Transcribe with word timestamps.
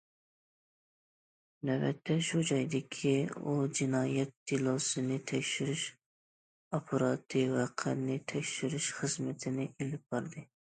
نۆۋەتتە 1.69 2.17
شۇ 2.29 2.41
جايدىكى 2.51 3.13
ئۇ 3.43 3.53
جىنايەت 3.81 4.33
دېلوسىنى 4.53 5.19
تەكشۈرۈش 5.33 5.85
ئاپپاراتى 6.73 7.47
ۋەقەنى 7.55 8.21
تەكشۈرۈش 8.35 8.91
خىزمىتىنى 9.01 9.73
ئېلىپ 9.77 10.05
باردى. 10.17 10.49